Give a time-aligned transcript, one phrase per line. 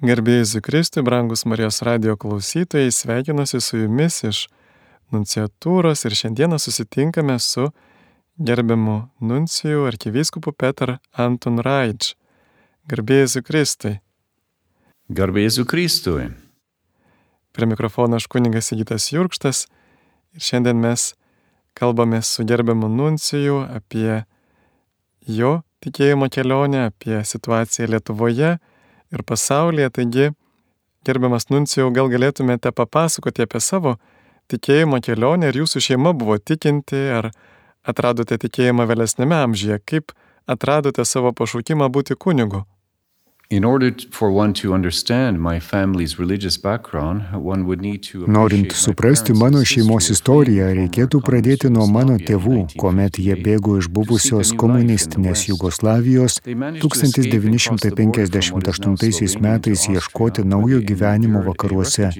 [0.00, 4.38] Gerbėjai Zikristui, brangus Marijos radio klausytojai, sveikinuosi su jumis iš
[5.12, 7.66] nunciatūros ir šiandieną susitinkame su
[8.40, 12.14] gerbiamu nuncijų arkivyskupu Petr Anton Raidž.
[12.88, 13.92] Gerbėjai Zikristui.
[15.12, 16.30] Garbėjai Zikristui.
[17.52, 19.66] Prie mikrofono aš kuningas Sigitas Jurkštas
[20.32, 21.10] ir šiandien mes
[21.76, 24.22] kalbame su gerbiamu nuncijų apie
[25.28, 28.56] jo tikėjimo kelionę, apie situaciją Lietuvoje
[29.12, 29.90] ir pasaulyje.
[29.98, 30.30] Taigi,
[31.06, 33.96] gerbiamas Nuncijau, gal galėtumėte papasakoti apie savo
[34.50, 37.30] tikėjimo kelionę, ar jūsų šeima buvo tikinti, ar
[37.86, 40.14] atradote tikėjimą vėlesnėme amžiuje, kaip
[40.50, 42.64] atradote savo pašaukimą būti kunigu.
[48.30, 54.54] Norint suprasti mano šeimos istoriją, reikėtų pradėti nuo mano tėvų, kuomet jie bėgo iš buvusios
[54.54, 62.14] komunistinės Jugoslavijos 1958 metais ieškoti naujo gyvenimo vakaruose.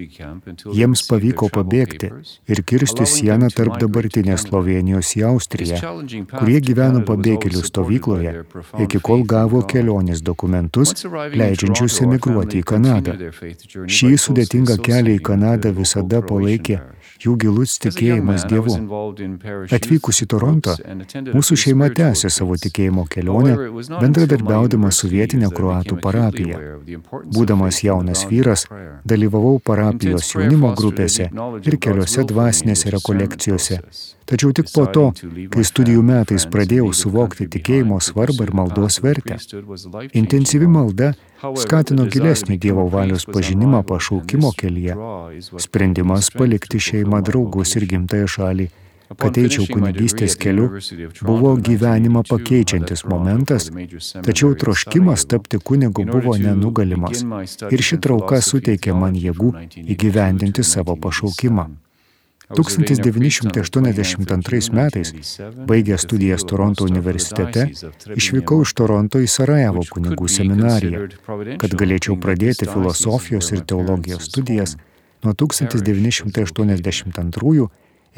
[0.75, 2.11] Jiems pavyko pabėgti
[2.51, 5.79] ir kirsti sieną tarp dabartinės Slovenijos į Austriją,
[6.35, 8.43] kurie gyveno pabėgėlių stovykloje,
[8.83, 10.91] iki kol gavo kelionės dokumentus
[11.29, 13.17] leidžiančius emigruoti į Kanadą.
[13.99, 16.81] Šį sudėtingą kelią į Kanadą visada palaikė
[17.21, 18.77] jų gilus tikėjimas Dievu.
[19.77, 20.77] Atvykus į Torontą,
[21.35, 23.57] mūsų šeima tęsė savo tikėjimo kelionę,
[23.91, 26.61] bendradarbiaudama su vietinė kruatų parapija.
[27.35, 28.67] Būdamas jaunas vyras,
[29.05, 31.29] dalyvavau parapijos jaunimo grupėse
[31.67, 33.81] ir keliose dvasinėse rekolekcijose.
[34.31, 35.07] Tačiau tik po to,
[35.51, 39.39] kai studijų metais pradėjau suvokti tikėjimo svarbą ir maldos vertę.
[40.21, 41.15] Intensyvi malda
[41.59, 44.95] skatino gilesnį Dievo valios pažinimą pašaukimo kelyje.
[45.65, 48.69] Sprendimas palikti šeimą, draugus ir gimtąją šalį,
[49.19, 50.69] kad eičiau kunigystės keliu,
[51.27, 53.71] buvo gyvenimą pakeičiantis momentas,
[54.23, 57.27] tačiau troškimas tapti kunigu buvo nenugalimas
[57.71, 59.55] ir ši trauka suteikė man jėgų
[59.97, 61.71] įgyvendinti savo pašaukimą.
[62.57, 67.71] 1982 metais, baigęs studijas Toronto universitete,
[68.17, 71.09] išvykau iš Toronto į Sarajevo kunigų seminariją,
[71.63, 74.77] kad galėčiau pradėti filosofijos ir teologijos studijas
[75.23, 77.69] nuo 1982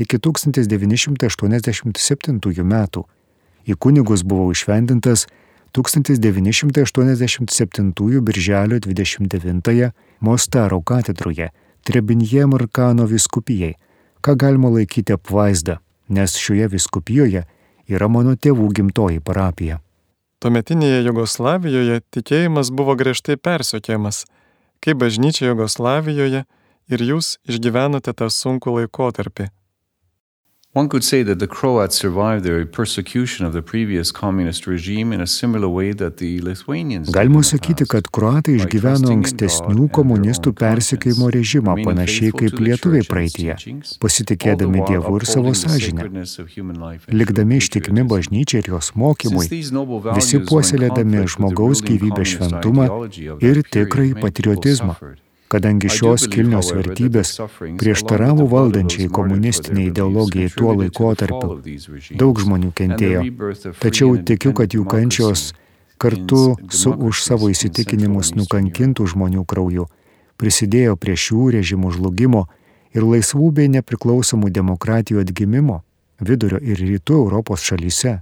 [0.00, 3.04] iki 1987 metų.
[3.68, 5.26] Į kunigus buvau išvendintas
[5.76, 9.90] 1987 birželio 29
[10.20, 11.50] Mostaro katedroje
[11.84, 13.74] Trebinje Markano viskupijai
[14.22, 15.78] ką galima laikyti apvaizdą,
[16.08, 17.44] nes šioje viskupijoje
[17.90, 19.80] yra mano tėvų gimtoji parapija.
[20.42, 24.24] Tuometinėje Jugoslavijoje tikėjimas buvo griežtai persiekiamas,
[24.82, 26.44] kaip bažnyčia Jugoslavijoje
[26.90, 29.50] ir jūs išgyvenote tą sunkų laikotarpį.
[30.74, 35.20] One could say that the Croats survived the persecution of the previous communist regime in
[35.20, 41.74] a similar way that the Lithuanians Galima sakyti, kad kruatai išgyveno ankstesnių komunistų persikėjimo režimą
[41.84, 43.52] panašiai kaip lietuviai praeitie,
[44.00, 46.06] pasitikėdami Dievu ir savo sąžinę.
[47.20, 49.50] Likdami ištikimi bažnyčiai ir jos mokymui,
[50.16, 52.88] visi puoselėdami žmogaus gyvybės šventumą
[53.44, 54.96] ir tikrąjį patriotizmą
[55.52, 57.34] kadangi šios kilnios vertybės
[57.80, 61.58] prieštaravo valdančiai komunistiniai ideologijai tuo laikotarpiu.
[62.20, 63.24] Daug žmonių kentėjo,
[63.82, 65.50] tačiau tikiu, kad jų kančios
[66.02, 69.86] kartu su už savo įsitikinimus nukankintų žmonių krauju
[70.40, 72.46] prisidėjo prie šių režimų žlugimo
[72.96, 75.82] ir laisvų bei nepriklausomų demokratijų atgimimo
[76.20, 78.20] vidurio ir rytų Europos šalyse.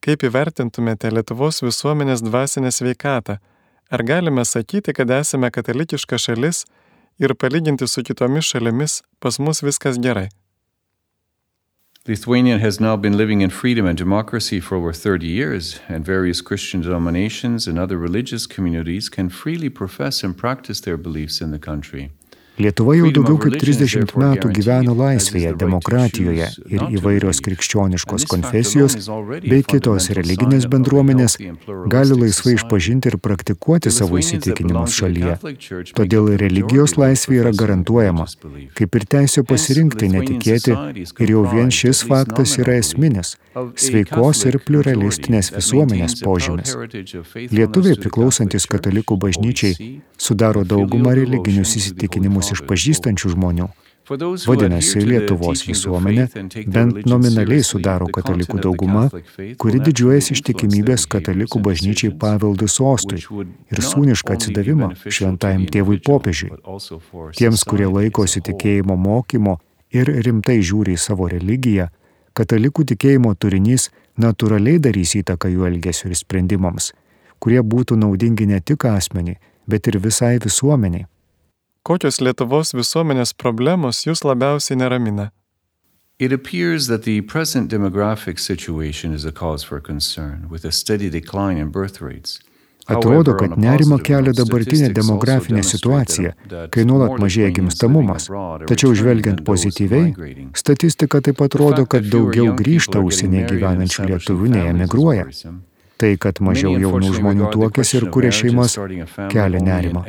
[0.00, 3.40] Kaip įvertintumėte Lietuvos visuomenės dvasinę sveikatą?
[3.90, 6.66] Ar galime sakyti, kad esame katalikiška šalis
[7.18, 10.28] ir palyginti su kitomis šalimis pas mus viskas gerai?
[12.06, 16.40] Lithuania has now been living in freedom and democracy for over 30 years, and various
[16.40, 21.58] Christian denominations and other religious communities can freely profess and practice their beliefs in the
[21.58, 22.10] country.
[22.60, 28.96] Lietuva jau daugiau kaip 30 metų gyvena laisvėje, demokratijoje ir įvairios krikščioniškos konfesijos
[29.46, 31.38] bei kitos religinės bendruomenės
[31.94, 35.38] gali laisvai išpažinti ir praktikuoti savo įsitikinimus šalyje.
[35.96, 38.28] Todėl religijos laisvė yra garantuojama,
[38.76, 40.76] kaip ir teisė pasirinkti netikėti
[41.24, 43.36] ir jau vien šis faktas yra esminis
[43.80, 46.76] sveikos ir pluralistinės visuomenės požymis.
[47.50, 49.90] Lietuviai priklausantis katalikų bažnyčiai
[50.20, 53.68] sudaro daugumą religinius įsitikinimus išpažįstančių žmonių.
[54.10, 56.24] Vadinasi, Lietuvos visuomenė
[56.66, 59.04] bent nominaliai sudaro katalikų dauguma,
[59.60, 66.50] kuri didžiuojasi ištikimybės katalikų bažnyčiai paveldų sostui ir sūnišką atsidavimą šventajam tėvui popiežiui.
[67.38, 69.60] Tiems, kurie laikosi tikėjimo mokymo
[69.94, 71.86] ir rimtai žiūri į savo religiją,
[72.34, 76.90] katalikų tikėjimo turinys natūraliai darys įtaką jų elgesio ir sprendimams,
[77.38, 79.38] kurie būtų naudingi ne tik asmenį,
[79.70, 81.06] bet ir visai visuomeniai.
[81.80, 85.30] Kokios Lietuvos visuomenės problemos jūs labiausiai neramina?
[86.20, 91.08] It appears that the present demographic situation is a cause for concern, with a steady
[91.08, 92.38] decline in birth rates.
[92.86, 96.34] Atrodo, kad nerima kelia dabartinė demografinė situacija,
[96.74, 98.28] kai nuolat mažėja gimstamumas.
[98.68, 100.12] Tačiau žvelgiant pozityviai,
[100.58, 105.28] statistika taip pat rodo, kad daugiau grįžta užsienyje gyvenančių lietuvių nei emigruoja.
[106.00, 108.76] Tai, kad mažiau jaunų žmonių tuokėsi ir kuria šeimas,
[109.32, 110.04] kelia nerimą.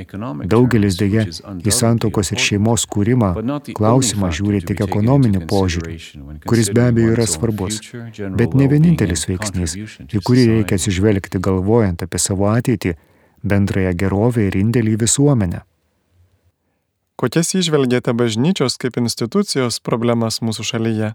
[0.47, 3.31] Daugelis dėja į santokos ir šeimos kūrimą
[3.75, 5.97] klausimą žiūri tik ekonominiu požiūriu,
[6.47, 7.81] kuris be abejo yra svarbus,
[8.39, 9.75] bet ne vienintelis veiksnys,
[10.07, 12.95] į kurį reikia atsižvelgti galvojant apie savo ateitį,
[13.43, 15.65] bendrąją gerovę ir indėlį į visuomenę.
[17.19, 21.11] Kokias išvelgėte bažnyčios kaip institucijos problemas mūsų šalyje?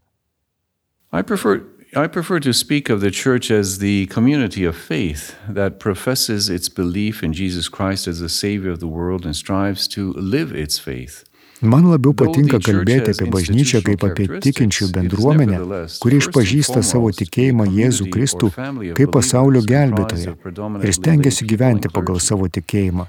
[1.14, 1.62] I prefer
[1.96, 6.69] I prefer to speak of the church as the community of faith that professes its
[6.69, 10.78] belief in Jesus Christ as the Savior of the world and strives to live its
[10.78, 11.25] faith.
[11.62, 15.61] Man labiau patinka kalbėti apie bažnyčią kaip apie tikinčių bendruomenę,
[16.03, 18.50] kuri išpažįsta savo tikėjimą Jėzų Kristų
[18.99, 20.35] kaip pasaulio gelbėtoją
[20.85, 23.06] ir stengiasi gyventi pagal savo tikėjimą.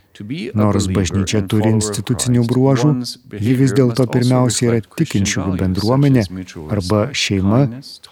[0.57, 2.93] Nors bažnyčia turi institucinių bruožų,
[3.35, 6.23] ji vis dėlto pirmiausia yra tikinčių bendruomenė
[6.71, 7.61] arba šeima,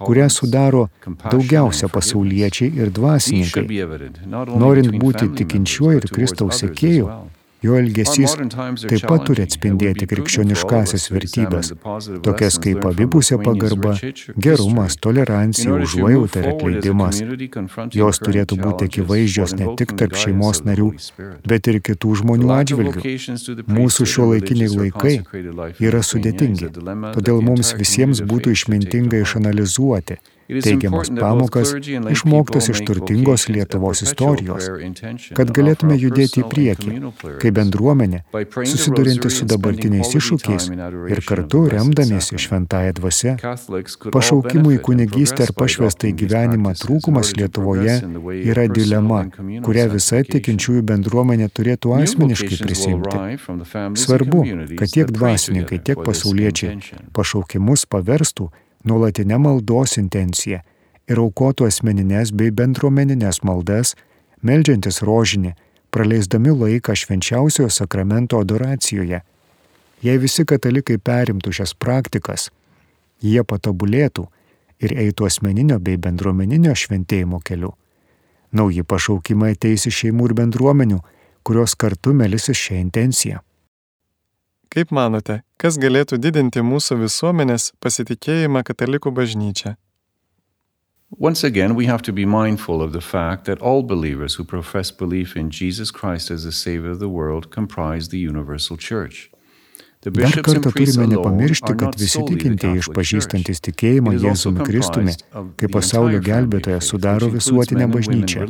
[0.02, 0.84] kurią sudaro
[1.30, 3.66] daugiausia pasauliečiai ir dvasininkai.
[4.66, 7.10] Norint būti tikinčiuoju ir Kristaus sekėju,
[7.65, 11.71] Jo elgesys taip pat turi atspindėti krikščioniškasias vertybės,
[12.25, 13.95] tokias kaip abipusė pagarba,
[14.47, 17.21] gerumas, tolerancija, užuojauta ir atleidimas.
[18.00, 20.91] Jos turėtų būti akivaizdžios ne tik tarp šeimos narių,
[21.50, 23.17] bet ir kitų žmonių atžvilgių.
[23.79, 25.15] Mūsų šio laikiniai laikai
[25.89, 26.71] yra sudėtingi,
[27.17, 31.74] todėl mums visiems būtų išmintinga išanalizuoti teigiamas pamokas
[32.12, 34.68] išmoktas iš turtingos Lietuvos istorijos,
[35.38, 36.95] kad galėtume judėti į priekį,
[37.42, 38.21] kaip bendruomenė,
[38.53, 40.68] susidurinti su dabartiniais iššūkiais
[41.13, 43.36] ir kartu remdamiesi šventąją dvasę.
[44.15, 47.98] Pašaukimų į kunigystę ar pašvestą į gyvenimą trūkumas Lietuvoje
[48.45, 49.24] yra dilema,
[49.65, 53.18] kurią visa tikinčiųjų bendruomenė turėtų asmeniškai prisimti.
[54.06, 54.44] Svarbu,
[54.77, 56.77] kad tiek dvasininkai, tiek pasauliečiai
[57.15, 58.51] pašaukimus paverstų
[58.86, 60.62] nuolatinę maldos intenciją
[61.10, 63.94] ir aukotų asmeninės bei bendruomeninės maldas,
[64.42, 65.54] meldžiantis rožinį,
[65.94, 69.22] praleisdami laiką švenčiausiojo sakramento adoracijoje.
[70.04, 72.50] Jei visi katalikai perimtų šias praktikas,
[73.22, 74.28] jie patobulėtų
[74.84, 77.74] ir eitų asmeninio bei bendruomeninio šventėjimo keliu.
[78.56, 81.00] Nauji pašaukimai ateis iš šeimų ir bendruomenių,
[81.44, 83.42] kurios kartu melisis šią intenciją.
[84.75, 89.77] Kaip manote, kas galėtų didinti mūsų visuomenės pasitikėjimą katalikų bažnyčia?
[91.18, 94.92] Once again, we have to be mindful of the fact that all believers who profess
[94.92, 99.31] belief in Jesus Christ as the Savior of the world comprise the universal church.
[100.06, 105.13] Dar kartą turime nepamiršti, kad visi tikintieji išpažįstantis tikėjimą Jėzumi Kristumi
[105.57, 108.46] kaip pasaulio gelbėtoje sudaro visuotinę bažnyčią.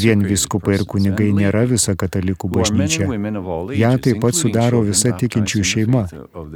[0.00, 3.08] Vien viskupai ir kunigai nėra visa katalikų bažnyčia.
[3.76, 6.04] Ja taip pat sudaro visa tikinčių šeima,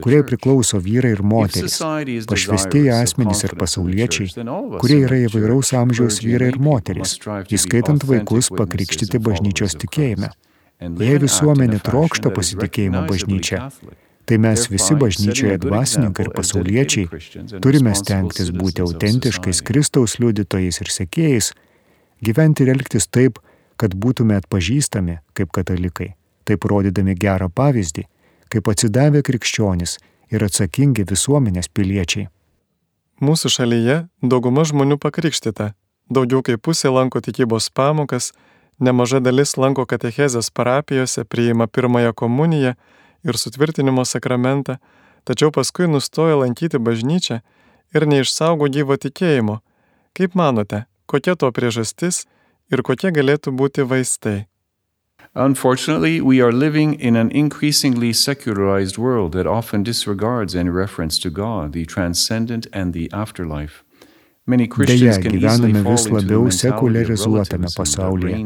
[0.04, 1.76] kuriai priklauso vyrai ir moteris,
[2.30, 4.30] pašvestieji asmenys ir pasauliečiai,
[4.80, 7.18] kurie yra įvairaus amžiaus vyrai ir moteris,
[7.52, 10.32] įskaitant vaikus pakrikštyti bažnyčios tikėjime.
[10.80, 13.68] Jei visuomenė trokšta pasitikėjimo bažnyčia,
[14.24, 21.52] tai mes visi bažnyčioje dvasininkai ir pasauliečiai turime stengtis būti autentiškais Kristaus liudytojais ir sekėjais,
[22.24, 23.40] gyventi ir elgtis taip,
[23.76, 26.14] kad būtume atpažįstami kaip katalikai,
[26.48, 28.06] taip rodydami gerą pavyzdį,
[28.48, 29.98] kaip atsidavę krikščionis
[30.32, 32.28] ir atsakingi visuomenės piliečiai.
[33.24, 35.72] Mūsų šalyje dauguma žmonių pakrikštita,
[36.10, 38.32] daugiau kaip pusė lanko tikybos pamokas,
[38.80, 42.74] nemaža dalis lanko katechezės parapijose, priima pirmąją komuniją,
[43.24, 44.76] ir sutvirtinimo sakramentą,
[45.24, 47.40] tačiau paskui nustojo lankyti bažnyčią
[47.94, 49.60] ir neišsaugo gyvo tikėjimo.
[50.14, 52.24] Kaip manote, kokia to priežastis
[52.70, 54.44] ir kokie galėtų būti vaistai?
[55.34, 61.30] Unfortunately, we are living in an increasingly secularized world that often disregards any reference to
[61.30, 63.82] God, the transcendent, and the afterlife.
[64.44, 68.40] Deja, gyvename vis labiau sekularizuotame pasaulyje,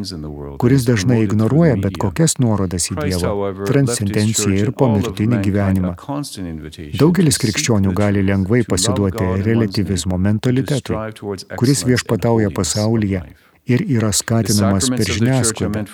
[0.62, 3.32] kuris dažnai ignoruoja bet kokias nuorodas į Dievą,
[3.66, 5.90] transcendenciją ir pomirtinį gyvenimą.
[7.02, 11.02] Daugelis krikščionių gali lengvai pasiduoti relativizmo mentalitetui,
[11.58, 13.26] kuris viešpatauja pasaulyje
[13.68, 15.84] ir yra skatinamas per žiniasklaidą.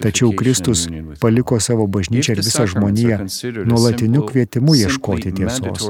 [0.00, 0.86] Tačiau Kristus
[1.20, 3.18] paliko savo bažnyčią ir visą žmoniją
[3.68, 5.86] nuolatiniu kvietimu ieškoti tiesos,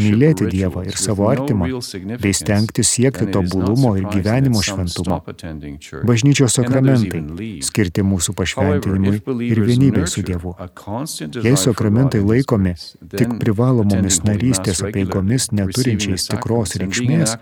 [0.00, 1.68] mylėti Dievą ir savo artimą,
[2.22, 5.20] bei stengti siekti tobulumo ir gyvenimo šventumo.
[6.06, 7.22] Bažnyčios sakramentai
[7.66, 10.54] skirti mūsų pašventinimui ir vienybei su Dievu.
[11.42, 12.76] Jei sakramentai laikomi
[13.16, 17.36] tik privalomomis narystės apeigomis neturinčiais tikros reikšmės,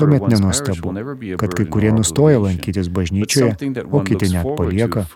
[0.00, 0.94] tuomet nenustabu,
[1.38, 3.56] kad kai kurie nustoja lankytis lankytis bažnyčioje,
[3.90, 5.06] o kiti net palieka.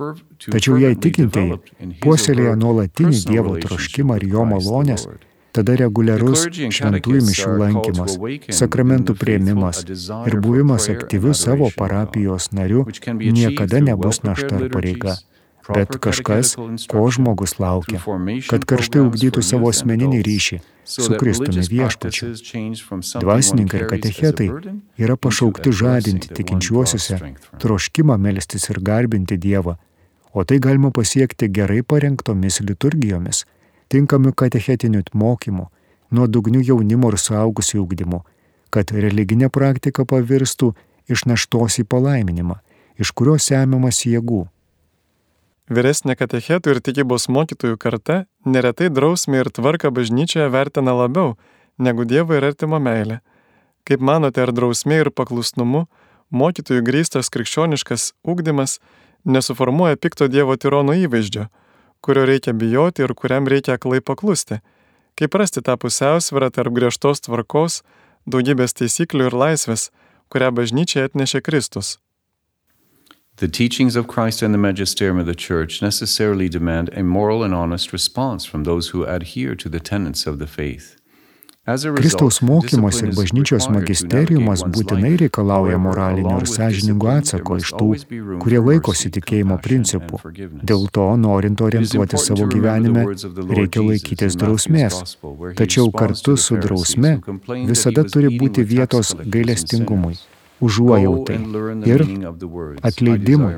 [0.51, 1.59] Tačiau jei tikintieji
[2.03, 5.09] puoselėja nuolatinį Dievo troškimą ir jo malonės,
[5.53, 8.17] tada reguliarus šventųjų mišių lankymas,
[8.51, 12.87] sakramentų prieimimas ir buvimas aktyviu savo parapijos nariu
[13.19, 15.17] niekada nebus našta ar pareiga
[15.69, 16.57] bet kažkas,
[16.91, 18.01] ko žmogus laukia,
[18.51, 22.33] kad karštai ugdytų savo asmeninį ryšį su Kristumi viešpačiu.
[23.23, 24.49] Dvasininkai ir katechetai
[24.99, 27.21] yra pašaukti žadinti tikinčiuosiuose
[27.63, 29.77] troškimą melstis ir garbinti Dievą,
[30.33, 33.45] o tai galima pasiekti gerai parengtomis liturgijomis,
[33.89, 35.69] tinkamiu katechetiniu mokymu,
[36.11, 38.23] nuodugniu jaunimo ir suaugusių ugdymu,
[38.73, 40.73] kad religinė praktika pavirstų
[41.13, 42.59] iš naštos į palaiminimą,
[42.99, 44.47] iš kurio semiamas jėgų
[45.71, 51.37] Vyresnė katechetų ir tikybos mokytojų karta neretai drausmę ir tvarką bažnyčioje vertina labiau
[51.79, 53.21] negu Dievo ir artimo meilę.
[53.87, 55.87] Kaip manote, ar drausmė ir paklusnumu
[56.35, 58.81] mokytojų grįstas krikščioniškas ūkdymas
[59.25, 61.47] nesuformuoja pikto Dievo tirono įvaizdžio,
[62.03, 64.59] kurio reikia bijoti ir kuriam reikia klai paklusti?
[65.15, 67.83] Kaip rasti tą pusiausvyrą tarp griežtos tvarkos,
[68.27, 69.93] daugybės taisyklių ir laisvės,
[70.33, 72.02] kurią bažnyčiai atnešė Kristus?
[73.43, 77.53] The teachings of Christ and the magisterium of the Church necessarily demand a moral and
[77.53, 80.95] honest response from those who adhere to the tenets of the faith.
[81.67, 87.89] Kristaus mokymas ir bažnyčios magisteriumas būtinai reikalauja moralinio ir sąžiningo atsako iš tų,
[88.45, 90.21] kurie laikosi tikėjimo principų.
[90.63, 93.09] Dėl to, norint orientuoti savo gyvenime,
[93.59, 95.17] reikia laikytis drausmės.
[95.59, 97.17] Tačiau kartu su drausme
[97.73, 100.15] visada turi būti vietos gailestingumui
[100.63, 101.39] užuojautai
[101.91, 102.05] ir
[102.83, 103.55] atleidimui.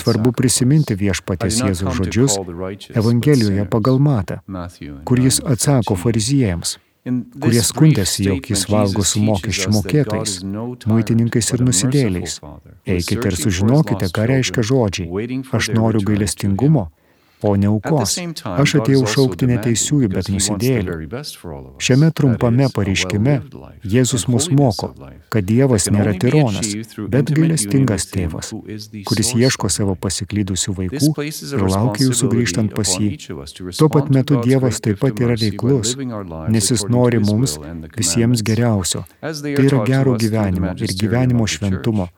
[0.00, 2.38] Svarbu prisiminti viešpatės Jėzaus žodžius
[2.94, 4.40] Evangelijoje pagal Matą,
[5.04, 6.78] kur jis atsako fariziejams
[7.40, 10.34] kurie skundėsi, jog jis valgo su mokesčių mokėtojais,
[10.90, 12.38] muitininkais ir nusidėliais.
[12.84, 15.40] Eikite ir sužinokite, ką reiškia žodžiai.
[15.56, 16.90] Aš noriu gailestingumo,
[17.42, 18.16] o ne aukos.
[18.44, 20.96] Aš atėjau šaukti neteisiųjų, bet nusidėlių.
[21.80, 23.36] Šiame trumpame pareiškime
[23.94, 24.92] Jėzus mus moko,
[25.32, 26.68] kad Dievas nėra tironas,
[27.12, 28.52] bet gailestingas tėvas,
[29.08, 33.10] kuris ieško savo pasiklydusių vaikų ir laukia jų sugrįžtant pas jį.
[33.78, 37.58] Tuo pat metu Dievas taip pat yra reiklus, nes jis nori mums
[37.96, 39.04] visiems geriausio.
[39.20, 42.10] Tai yra gero gyvenimo ir gyvenimo šventumo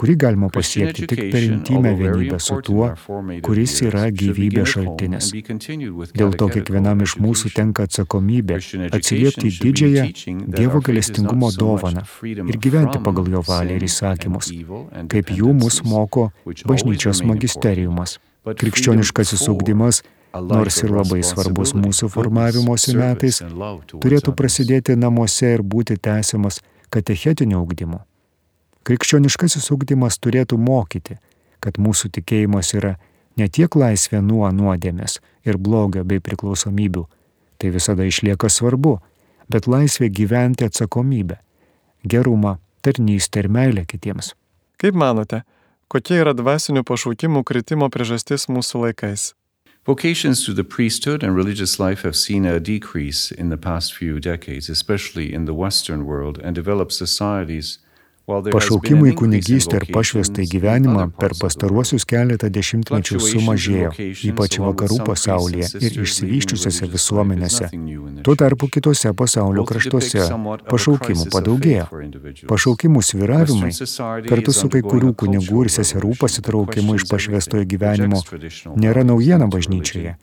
[0.00, 2.88] kurį galima pasiekti tik per intimę vienybę su tuo,
[3.46, 5.30] kuris yra gyvybės šaltinis.
[6.14, 8.58] Dėl to kiekvienam iš mūsų tenka atsakomybė
[8.90, 10.06] atsiliepti į didžiąją
[10.54, 14.50] Dievo galestingumo dovaną ir gyventi pagal jo valią ir įsakymus,
[15.12, 16.30] kaip jų mus moko
[16.66, 18.18] bažnyčios magisteriumas.
[18.44, 20.02] Krikščioniškasis ugdymas
[20.34, 23.40] nors ir labai svarbus mūsų formavimosi metais,
[23.94, 26.60] turėtų prasidėti namuose ir būti tęsiamas
[26.92, 28.02] katechetiniu ugdymu.
[28.84, 31.16] Krikščioniškasis ugdymas turėtų mokyti,
[31.64, 32.96] kad mūsų tikėjimas yra
[33.40, 37.06] ne tiek laisvė nuo nuodėmės ir blogio bei priklausomybių,
[37.56, 38.98] tai visada išlieka svarbu,
[39.48, 41.38] bet laisvė gyventi atsakomybę,
[42.04, 44.34] gerumą, tarnystę ir meilę kitiems.
[44.76, 45.42] Kaip manote,
[45.88, 49.32] kokie yra dvasinių pašaukimų kritimo priežastis mūsų laikais?
[49.86, 54.20] Vocations to the priesthood and religious life have seen a decrease in the past few
[54.20, 57.78] decades, especially in the Western world and developed societies
[58.24, 63.90] Pašaukimų į kunigystę ir pašvestą į gyvenimą per pastaruosius keletą dešimtmečių sumažėjo,
[64.30, 67.68] ypač vakarų pasaulyje ir išsivyščiusiose visuomenėse.
[68.24, 70.24] Tuo tarpu kitose pasaulio kraštuose
[70.70, 71.86] pašaukimų padaugėjo.
[72.48, 73.72] Pašaukimų sviravimai
[74.30, 78.24] kartu su kai kurių kunigų ir seserų pasitraukimu iš pašvestojo gyvenimo
[78.80, 80.16] nėra naujiena bažnyčioje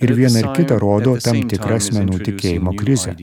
[0.00, 3.14] ir viena ir kita rodo tam tikrą asmenų tikėjimo krizę.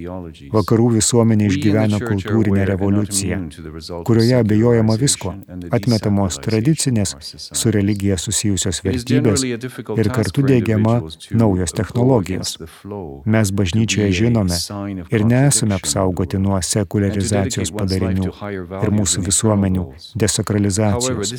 [0.53, 3.39] Vakarų visuomenė išgyvena kultūrinę revoliuciją,
[4.07, 5.33] kurioje abejojama visko,
[5.77, 7.15] atmetamos tradicinės
[7.57, 10.95] su religija susijusios vertybės ir kartu dėgiama
[11.41, 12.57] naujos technologijos.
[13.25, 14.59] Mes bažnyčioje žinome
[15.09, 18.29] ir nesame apsaugoti nuo sekularizacijos padarinių
[18.83, 21.33] ir mūsų visuomenių desakralizacijos.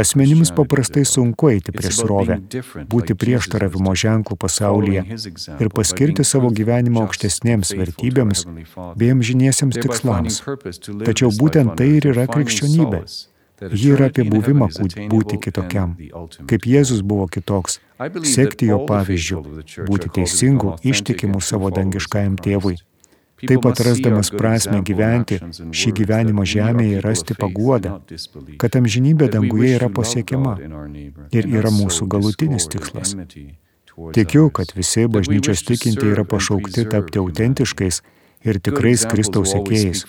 [0.00, 2.38] Asmenims paprastai sunku eiti prieš srovę,
[2.88, 5.02] būti prieštaravimo ženklu ženklų pasaulyje
[5.60, 8.46] ir paskirti savo gyvenimą aukštesnėms vertybėms
[8.96, 10.42] bei amžiniesiems tikslams.
[11.04, 13.04] Tačiau būtent tai ir yra krikščionybė.
[13.62, 14.68] Ji yra apie buvimą
[15.06, 15.94] būti kitokiam,
[16.50, 17.78] kaip Jėzus buvo kitoks,
[18.26, 19.42] sekti jo pavyzdžių,
[19.86, 22.80] būti teisingu, ištikimu savo dangiškajam tėvui.
[23.42, 25.38] Taip atrasdamas prasme gyventi
[25.74, 27.96] šį gyvenimą žemėje ir rasti paguodą,
[28.62, 30.54] kad amžinybė danguje yra pasiekiama
[31.34, 33.16] ir yra mūsų galutinis tikslas.
[34.16, 38.00] Tikiu, kad visi bažnyčios tikinti yra pašaukti tapti autentiškais
[38.46, 40.04] ir tikrais Kristaus sekėjais.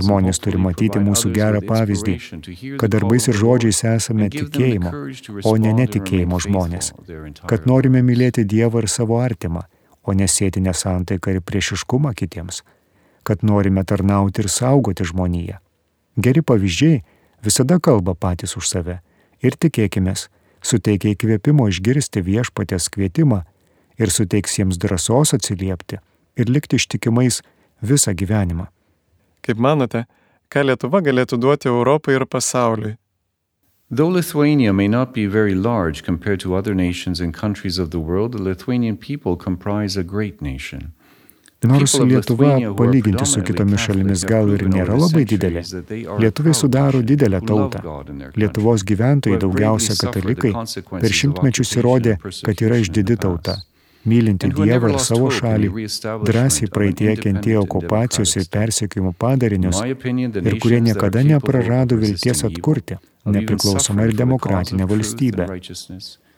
[0.00, 2.16] Žmonės turi matyti mūsų gerą pavyzdį,
[2.80, 4.92] kad darbais ir žodžiais esame tikėjimo,
[5.48, 6.92] o ne netikėjimo žmonės,
[7.48, 9.64] kad norime mylėti Dievą ir savo artimą,
[10.02, 12.62] o nesėti nesantaiką ir priešiškumą kitiems,
[13.22, 15.60] kad norime tarnauti ir saugoti žmoniją.
[16.18, 17.02] Geri pavyzdžiai
[17.44, 18.98] visada kalba patys už save.
[19.42, 20.12] Ir tikėkime,
[20.62, 23.42] suteikia įkvėpimo išgirsti viešpatės kvietimą
[23.98, 26.00] ir suteiks jiems drąsos atsiliepti
[26.36, 27.42] ir likti ištikimais
[27.82, 28.68] visą gyvenimą.
[29.42, 30.06] Kaip manote,
[30.48, 32.96] ką Lietuva galėtų duoti Europai ir pasauliui?
[33.90, 38.00] Though Lithuania may not be very large compared to other nations and countries of the
[38.00, 40.94] world, the Lithuanian people comprise a great nation.
[41.62, 45.62] Nors Lietuva, palyginti su kitomis šalimis, gal ir nėra labai didelė,
[46.22, 47.82] Lietuviai sudaro didelę tautą.
[48.34, 50.50] Lietuvos gyventojai daugiausia katalikai
[50.96, 52.16] per šimtmečius įrodė,
[52.46, 53.60] kad yra išdidi tauta.
[54.04, 55.68] mylinti Dievą ir savo šalį,
[56.26, 64.16] drąsiai praeitie kentėjo okupacijos ir persekiojimų padarinius ir kurie niekada neprarado vilties atkurti nepriklausomą ir
[64.16, 65.46] demokratinę valstybę.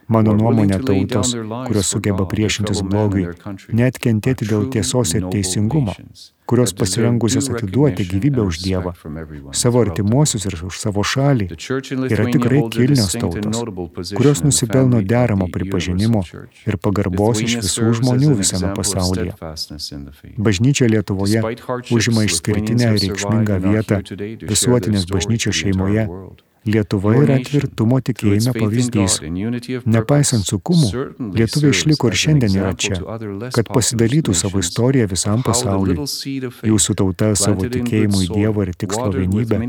[0.09, 1.33] Mano nuomonė tautos,
[1.69, 3.31] kurios sugeba priešintis blogiui,
[3.73, 5.95] net kentėti dėl tiesos ir teisingumo,
[6.45, 8.93] kurios pasirengusios atiduoti gyvybę už Dievą,
[9.57, 11.49] savo artimuosius ir už savo šalį,
[12.13, 13.63] yra tikrai kilnios tautos,
[14.13, 16.25] kurios nusipelno deramo pripažinimo
[16.69, 19.37] ir pagarbos iš visų žmonių visame pasaulyje.
[20.37, 21.45] Bažnyčia Lietuvoje
[21.91, 24.03] užima išskirtinę ir reikšmingą vietą
[24.45, 26.09] visuotinės bažnyčios šeimoje
[26.65, 29.19] Lietuva yra tvirtumo tikėjime pavyzdys.
[29.85, 30.89] Nepaisant sukumų,
[31.37, 32.97] lietuviai išliko ir šiandien yra čia,
[33.53, 36.07] kad pasidalytų savo istoriją visam pasauliu.
[36.65, 39.61] Jūsų tauta savo tikėjimu į Dievą ir tikslo vienybę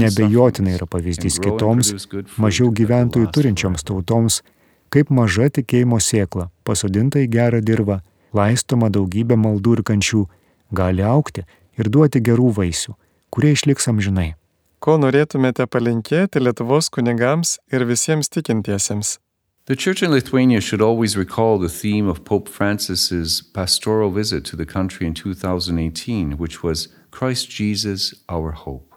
[0.00, 1.92] nebejotinai yra pavyzdys kitoms,
[2.40, 4.40] mažiau gyventojų turinčioms tautoms,
[4.88, 8.00] kaip maža tikėjimo sėkla, pasodinta į gerą dirbą,
[8.32, 10.26] laistoma daugybė maldų ir kančių,
[10.72, 11.44] gali aukti
[11.76, 12.96] ir duoti gerų vaisių,
[13.28, 14.39] kurie išliks amžinai.
[14.80, 19.18] Ko norėtumėte palinkėti Lietuvos kunigams ir visiems tikintiesiems?
[19.66, 24.56] The Church in Lithuania should always recall the theme of Pope Francis's pastoral visit to
[24.56, 28.89] the country in 2018, which was Christ Jesus, our hope.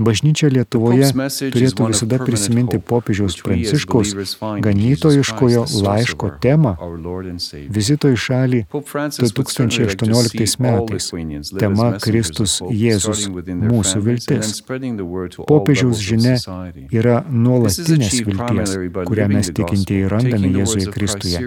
[0.00, 1.10] Bažnyčia Lietuvoje
[1.52, 4.14] turėtų visada prisiminti popiežiaus Pranciškaus
[4.64, 6.72] ganytojiškojo laiško temą
[7.68, 11.10] vizito į šalį 2018 metais.
[11.60, 13.26] Tema Kristus Jėzus-
[13.70, 14.62] mūsų viltis.
[15.50, 16.36] Popiežiaus žinia
[16.88, 21.38] yra nuolatinės vilties, kurią mes tikintieji randame Jėzuje Kristuje.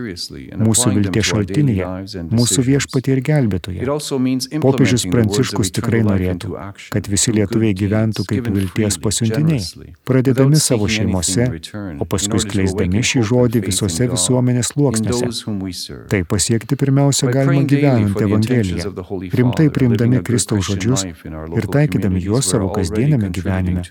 [0.61, 1.89] Mūsų vilties šaltinėje,
[2.29, 3.81] mūsų viešpatė ir gelbėtoje.
[4.61, 6.53] Popiežius Pranciškus tikrai norėtų,
[6.93, 11.47] kad visi lietuviai gyventų kaip kaip vilties pasiuntiniai, pradedami savo šeimose,
[11.99, 15.99] o paskui skleisdami šį žodį visose visuomenės sluoksniuose.
[16.11, 18.93] Tai pasiekti pirmiausia galima gyvenant Evangeliją,
[19.39, 23.87] rimtai priimdami Kristaus žodžius ir taikydami juos savo kasdienėme gyvenime.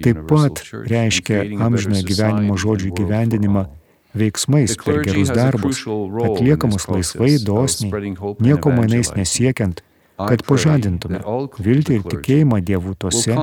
[0.00, 3.68] Taip pat reiškia amžinojo gyvenimo žodžių gyvendinimą
[4.14, 9.84] veiksmais per gerus darbus, atliekamus laisvai, dosniai, nieko mainais nesiekiant,
[10.28, 11.20] kad pažadintume
[11.64, 13.36] viltį ir tikėjimą Dievų tose,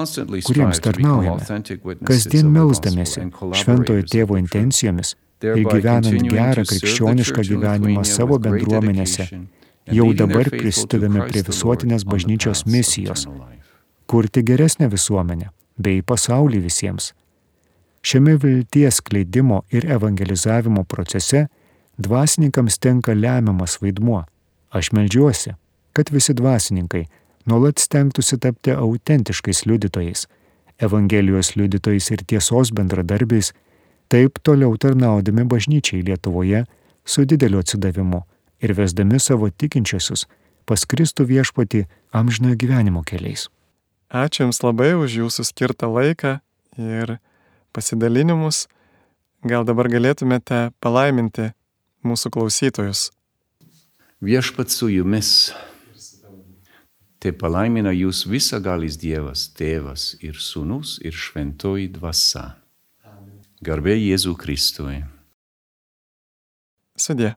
[0.45, 1.61] kuriems tarnaujame,
[2.07, 3.27] kasdien melzdamėsi
[3.61, 9.27] šventojo tėvo intencijomis ir gyvenant gerą krikščionišką gyvenimą savo bendruomenėse,
[9.99, 13.27] jau dabar prisidedame prie visuotinės bažnyčios misijos-
[14.09, 17.13] kurti geresnę visuomenę bei pasaulį visiems.
[18.01, 21.47] Šiame vilties kleidimo ir evangelizavimo procese
[21.97, 24.23] dvasininkams tenka lemiamas vaidmuo.
[24.71, 25.55] Aš melžiuosi,
[25.97, 27.07] kad visi dvasininkai
[27.49, 30.27] nuolat stengtųsi tapti autentiškais liudytojais,
[30.77, 33.49] Evangelijos liudytojais ir tiesos bendradarbiais,
[34.13, 36.65] taip toliau tarnaudami bažnyčiai Lietuvoje
[37.05, 38.19] su dideliu atsidavimu
[38.61, 40.27] ir vesdami savo tikinčiosius
[40.69, 43.47] pas Kristų viešpati amžinojo gyvenimo keliais.
[44.13, 46.37] Ačiū Jums labai už Jūsų skirtą laiką
[46.77, 47.17] ir
[47.73, 48.67] pasidalinimus.
[49.41, 51.49] Gal dabar galėtumėte palaiminti
[52.05, 53.09] mūsų klausytojus.
[54.21, 55.49] Viešpat su Jumis
[57.17, 62.51] Te palaimina jūs visagalis Dievas, Tėvas ir Sūnus ir Šventoji Dvasia.
[63.65, 64.99] Garbė Jėzų Kristui.
[66.97, 67.33] Sudė.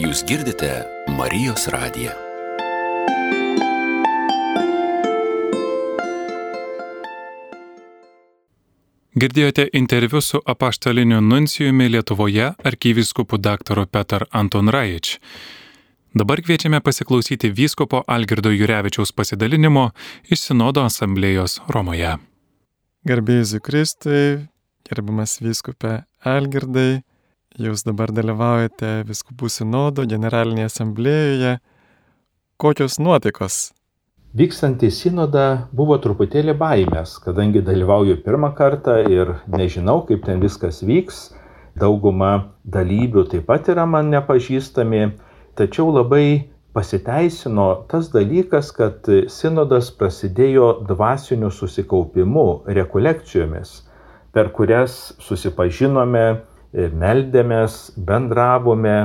[0.00, 0.72] Jūs girdite
[1.20, 2.16] Marijos radiją.
[9.18, 15.16] Girdėjote interviu su apaštaliniu nuncijumi Lietuvoje arkivyskupu daktaru Petar Anton Rajič.
[16.14, 19.88] Dabar kviečiame pasiklausyti vyskupo Algirdo Jurevičiaus pasidalinimo
[20.30, 22.12] iš Sinodo asamblėjos Romoje.
[23.02, 24.46] Garbėjus Kristui,
[24.86, 27.02] gerbiamas vyskupė Algirdai,
[27.58, 31.58] jūs dabar dalyvaujate Viskupų Sinodo generalinėje asamblėjoje.
[32.62, 33.72] Kokios nuotaikos
[34.30, 40.84] Vykstant į sinodą buvo truputėlį baimės, kadangi dalyvauju pirmą kartą ir nežinau, kaip ten viskas
[40.86, 41.32] vyks.
[41.74, 45.00] Dauguma dalyvių taip pat yra man nepažįstami,
[45.58, 53.80] tačiau labai pasiteisino tas dalykas, kad sinodas prasidėjo dvasiniu susikaupimu, rekolekcijomis,
[54.30, 58.96] per kurias susipažinome, meldėmės, bendravome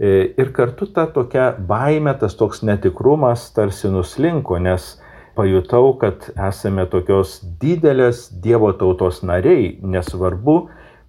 [0.00, 4.94] ir kartu ta tokia baime, tas toks netikrumas tarsi nuslinko, nes
[5.36, 10.56] pajutau, kad esame tokios didelės Dievo tautos nariai, nesvarbu,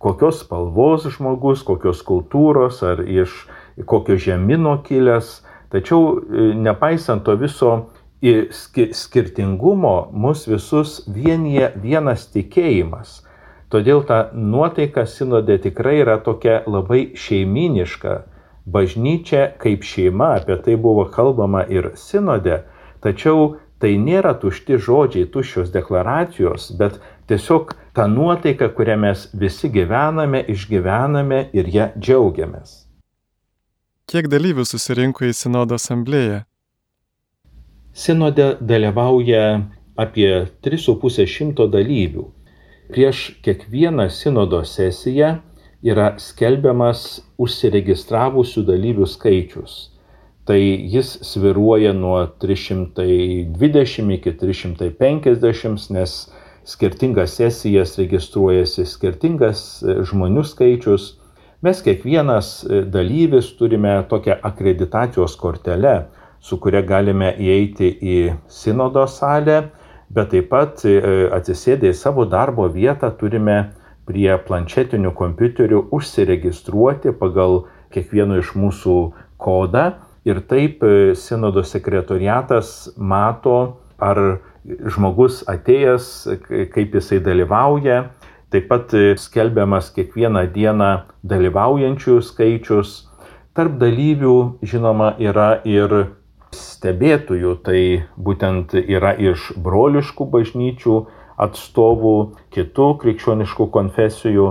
[0.01, 3.45] kokios spalvos žmogus, kokios kultūros ar iš
[3.87, 5.39] kokio žemino kilęs,
[5.71, 7.71] tačiau e, nepaisant to viso
[8.21, 13.21] skirtingumo, mus visus vienyje vienas tikėjimas.
[13.71, 18.17] Todėl ta nuotaika sinodė tikrai yra tokia labai šeiminiška,
[18.65, 22.61] Bažnyčia kaip šeima, apie tai buvo kalbama ir sinode,
[23.01, 30.43] tačiau tai nėra tušti žodžiai, tuščios deklaracijos, bet tiesiog ta nuotaika, kurią mes visi gyvename,
[30.53, 32.85] išgyvename ir ją džiaugiamės.
[34.11, 36.43] Kiek dalyvių susirinko į Sinodo asamblėją?
[37.93, 39.45] Sinode dalyvauja
[39.99, 40.29] apie
[40.63, 42.27] 3,5 šimto dalyvių.
[42.91, 45.37] Prieš kiekvieną sinodo sesiją
[45.83, 49.79] yra skelbiamas užsiregistravusių dalyvių skaičius.
[50.45, 56.15] Tai jis sviruoja nuo 320 iki 350, nes
[56.65, 61.11] skirtingas sesijas registruojasi skirtingas e, žmonių skaičius.
[61.61, 65.95] Mes kiekvienas e, dalyvis turime tokią akreditacijos kortelę,
[66.41, 68.17] su kuria galime įeiti į
[68.49, 69.67] sinodo salę,
[70.09, 70.97] bet taip pat e,
[71.37, 73.59] atsisėdę į savo darbo vietą turime
[74.11, 77.61] prie planšetinių kompiuterių užsiregistruoti pagal
[77.95, 78.95] kiekvieno iš mūsų
[79.39, 79.93] kodą
[80.27, 86.07] ir taip e, sinodo sekretoriatas mato, ar žmogus atėjęs,
[86.73, 88.09] kaip jisai dalyvauja.
[88.51, 90.91] Taip pat e, skelbiamas kiekvieną dieną
[91.23, 92.97] dalyvaujančių skaičius.
[93.55, 95.95] Tarp dalyvių, žinoma, yra ir
[96.55, 97.81] stebėtojų, tai
[98.19, 100.95] būtent yra iš broliškų bažnyčių,
[101.41, 102.15] atstovų
[102.53, 104.47] kitų krikščioniškų konfesijų,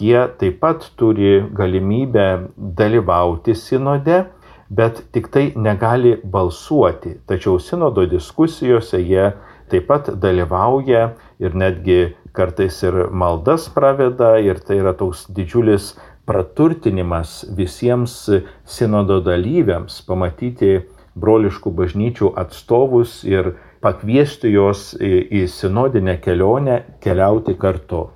[0.00, 4.24] jie taip pat turi galimybę dalyvauti sinode,
[4.70, 7.18] bet tik tai negali balsuoti.
[7.28, 9.30] Tačiau sinodo diskusijose jie
[9.70, 15.92] taip pat dalyvauja ir netgi kartais ir maldas praveda ir tai yra toks didžiulis
[16.26, 18.16] praturtinimas visiems
[18.64, 20.80] sinodo dalyviams pamatyti
[21.14, 28.06] broliškų bažnyčių atstovus ir pakviesti juos į, į sinodinę kelionę keliauti kartu.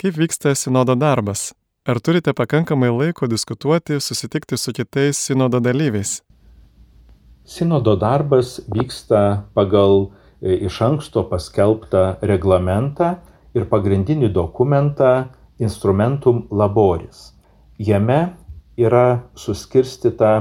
[0.00, 1.50] Kaip vyksta sinodo darbas?
[1.84, 6.20] Ar turite pakankamai laiko diskutuoti, susitikti su kitais sinodo dalyviais?
[7.44, 10.06] Sinodo darbas vyksta pagal
[10.40, 13.16] e, iš anksto paskelbtą reglamentą
[13.56, 15.30] ir pagrindinį dokumentą
[15.60, 17.32] Instrumentum Laboris.
[17.80, 18.20] Jame
[18.80, 20.32] yra suskirstita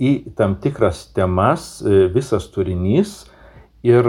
[0.00, 3.28] į tam tikras temas e, visas turinys,
[3.88, 4.08] ir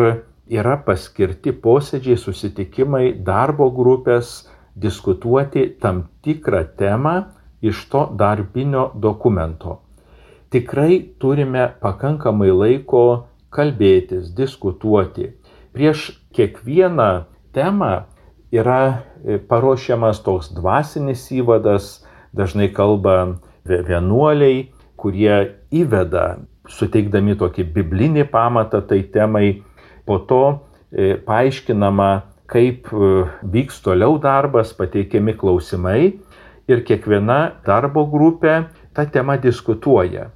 [0.49, 7.15] yra paskirti posėdžiai, susitikimai, darbo grupės diskutuoti tam tikrą temą
[7.61, 9.79] iš to darbinio dokumento.
[10.49, 13.03] Tikrai turime pakankamai laiko
[13.53, 15.29] kalbėtis, diskutuoti.
[15.73, 17.09] Prieš kiekvieną
[17.53, 17.91] temą
[18.49, 21.99] yra e, paruošiamas toks dvasinis įvadas,
[22.33, 25.35] dažnai kalba vienuoliai, kurie
[25.69, 26.39] įveda
[26.69, 29.61] suteikdami tokį biblinį pamatą tai temai,
[30.09, 30.43] po to
[30.89, 32.09] e, paaiškinama,
[32.49, 33.13] kaip e,
[33.53, 36.01] vyks toliau darbas, pateikiami klausimai
[36.69, 38.63] ir kiekviena darbo grupė
[38.97, 40.31] tą temą diskutuoja.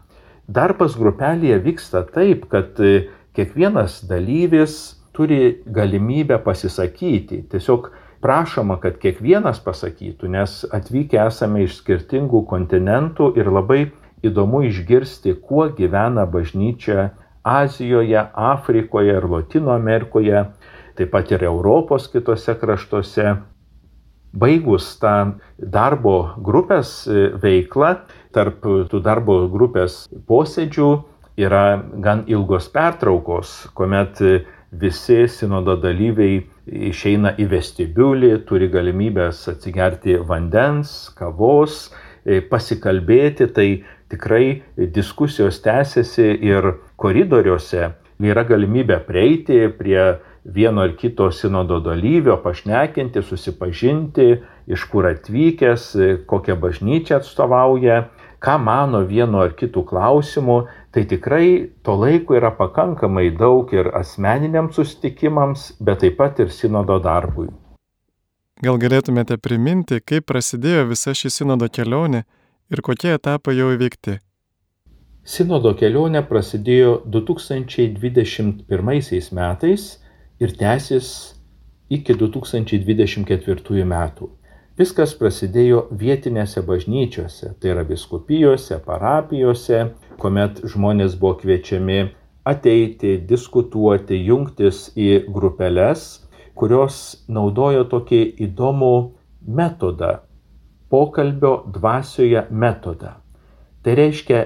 [0.45, 4.77] Darbas grupelėje vyksta taip, kad e, kiekvienas dalyvis
[5.17, 7.47] turi galimybę pasisakyti.
[7.49, 7.89] Tiesiog
[8.21, 13.81] prašoma, kad kiekvienas pasakytų, nes atvykę esame iš skirtingų kontinentų ir labai
[14.23, 17.09] įdomu išgirsti, kuo gyvena bažnyčia
[17.43, 20.45] Azijoje, Afrikoje ir Latino Amerikoje,
[20.95, 23.35] taip pat ir Europos kitose kraštuose.
[24.33, 27.91] Baigus tą darbo grupės e, veiklą,
[28.33, 30.87] tarp tų darbo grupės posėdžių
[31.37, 34.21] yra gan ilgos pertraukos, kuomet
[34.73, 36.41] visi sinodo dalyviai
[36.89, 41.91] išeina į vestibiulį, turi galimybės atsigerti vandens, kavos,
[42.25, 43.67] e, pasikalbėti, tai
[44.13, 44.61] tikrai
[44.93, 46.69] diskusijos tęsiasi ir
[47.01, 47.89] koridoriuose
[48.23, 50.03] yra galimybė prieiti prie
[50.43, 54.27] vieno ar kito sinodo dalyvio, pašnekinti, susipažinti,
[54.67, 55.87] iš kur atvykęs,
[56.27, 58.03] kokią bažnyčią atstovauja,
[58.43, 64.75] ką mano vienu ar kitu klausimu, tai tikrai to laiko yra pakankamai daug ir asmeniniams
[64.75, 67.49] susitikimams, bet taip pat ir sinodo darbui.
[68.63, 72.23] Gal galėtumėte priminti, kaip prasidėjo visa ši sinodo kelionė
[72.71, 74.19] ir kokie etapai jau įveikti?
[75.23, 79.83] Sinodo kelionė prasidėjo 2021 metais
[80.43, 81.07] ir tęsis
[81.89, 84.29] iki 2024 metų.
[84.79, 89.83] Viskas prasidėjo vietinėse bažnyčiose, tai yra biskupijose, parapijose,
[90.19, 91.99] kuomet žmonės buvo kviečiami
[92.49, 96.25] ateiti, diskutuoti, jungtis į grupeles,
[96.57, 96.95] kurios
[97.29, 98.95] naudojo tokį įdomų
[99.45, 100.13] metodą
[100.93, 103.15] pokalbio dvasioje metodą.
[103.81, 104.41] Tai reiškia,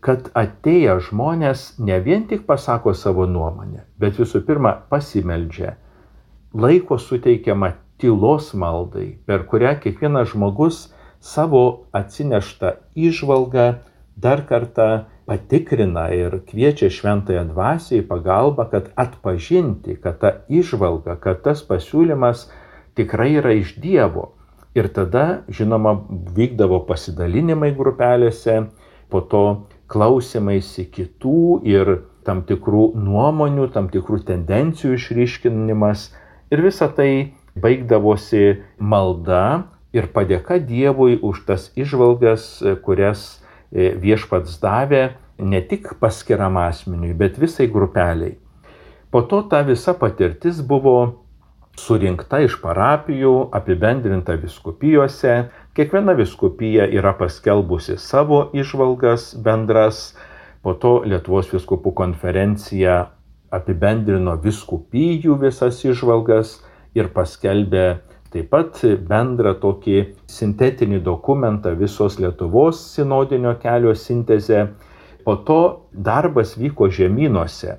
[0.00, 5.74] kad atėję žmonės ne vien tik pasako savo nuomonę, bet visų pirma pasimeldžia.
[6.56, 10.86] Laiko suteikiama tylos maldai, per kurią kiekvienas žmogus
[11.20, 11.62] savo
[12.00, 13.66] atsineštą išvalgą
[14.16, 14.88] dar kartą
[15.28, 22.48] patikrina ir kviečia šventąją dvasią į pagalbą, kad atpažinti, kad ta išvalga, kad tas pasiūlymas
[22.96, 24.30] tikrai yra iš Dievo
[24.76, 25.94] Ir tada, žinoma,
[26.36, 28.68] vykdavo pasidalinimai grupelėse,
[29.08, 29.44] po to
[29.88, 31.94] klausimaisi kitų ir
[32.28, 36.10] tam tikrų nuomonių, tam tikrų tendencijų išryškinimas.
[36.52, 43.40] Ir visa tai baigdavosi malda ir padėka Dievui už tas išvalgas, kurias
[43.72, 48.36] e, viešpats davė ne tik paskiram asmeniui, bet visai grupeliai.
[49.10, 51.24] Po to ta visa patirtis buvo
[51.78, 55.36] surinkta iš parapijų, apibendrinta viskupijose.
[55.78, 60.16] Kiekviena viskupija yra paskelbusi savo išvalgas bendras,
[60.62, 62.98] po to Lietuvos viskupų konferencija
[63.54, 66.58] apibendrino viskupijų visas išvalgas
[66.98, 67.86] ir paskelbė
[68.32, 74.66] taip pat bendrą tokį sintetinį dokumentą visos Lietuvos sinodinio kelio sintezę.
[75.24, 75.60] Po to
[75.92, 77.78] darbas vyko žemynuose.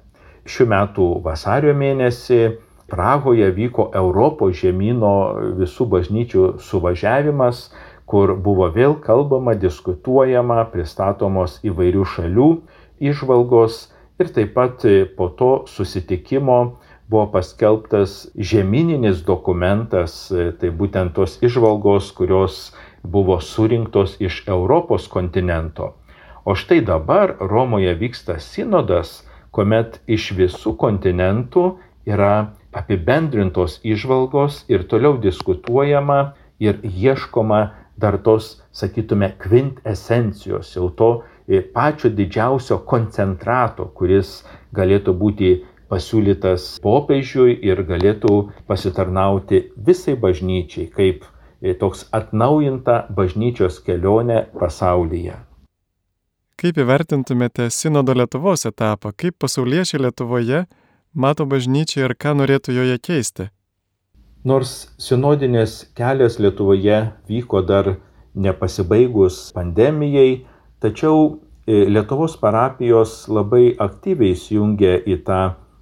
[0.49, 2.41] Šiuo metu vasario mėnesį
[2.89, 5.13] Prahoje vyko Europos žemynų
[5.59, 7.69] visų bažnyčių suvažiavimas,
[8.09, 12.49] kur buvo vėl kalbama, diskutuojama, pristatomos įvairių šalių
[12.99, 13.87] išvalgos
[14.19, 16.59] ir taip pat po to susitikimo
[17.09, 22.59] buvo paskelbtas žemyninis dokumentas, tai būtent tos išvalgos, kurios
[23.03, 25.95] buvo surinktos iš Europos kontinento.
[26.45, 31.65] O štai dabar Romoje vyksta sinodas, kuomet iš visų kontinentų
[32.09, 37.61] yra apibendrintos išvalgos ir toliau diskutuojama ir ieškoma
[37.99, 41.09] dar tos, sakytume, kvintesencijos, jau to
[41.47, 44.39] e, pačio didžiausio koncentrato, kuris
[44.75, 45.49] galėtų būti
[45.91, 48.33] pasiūlytas popiežiui ir galėtų
[48.69, 55.35] pasitarnauti visai bažnyčiai kaip e, toks atnaujinta bažnyčios kelionė pasaulyje.
[56.59, 60.65] Kaip įvertintumėte Sinodo Lietuvos etapą, kaip pasauliečiai Lietuvoje
[61.13, 63.49] mato bažnyčią ir ką norėtų joje keisti?
[64.45, 67.97] Nors sinodinės kelias Lietuvoje vyko dar
[68.35, 70.45] nepasibaigus pandemijai,
[70.79, 75.41] tačiau e, Lietuvos parapijos labai aktyviai įsijungė į tą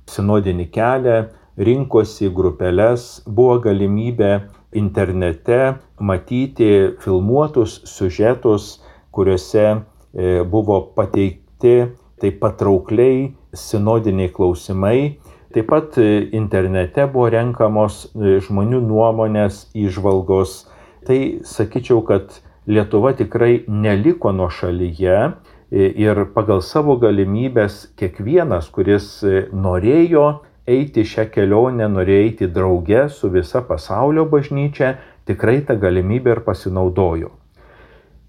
[0.09, 1.17] sinodinį kelią,
[1.57, 4.31] rinkosi grupelės, buvo galimybė
[4.77, 8.77] internete matyti filmuotus siužetus,
[9.11, 11.75] kuriuose e, buvo pateikti
[12.17, 15.17] taip patraukliai sinodiniai klausimai.
[15.53, 20.65] Taip pat e, internete buvo renkamos e, žmonių nuomonės, įžvalgos.
[21.07, 29.07] Tai sakyčiau, kad Lietuva tikrai neliko nuo šalyje e, ir pagal savo galimybės kiekvienas, kuris
[29.55, 30.27] norėjo
[30.67, 37.31] eiti šią kelionę, norėjo eiti drauge su visa pasaulio bažnyčia, tikrai tą galimybę ir pasinaudojo.